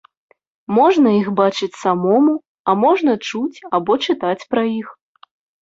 Можна 0.77 1.09
іх 1.21 1.27
бачыць 1.41 1.77
самому, 1.83 2.33
а 2.73 2.77
можна 2.87 3.11
чуць 3.29 3.63
або 3.79 4.01
чытаць 4.07 4.47
пра 4.57 4.61
іх. 4.79 4.87